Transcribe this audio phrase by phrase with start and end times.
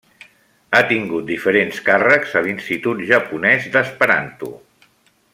[0.75, 4.51] Ha tingut diferents càrrecs a l'Institut Japonès d'Esperanto.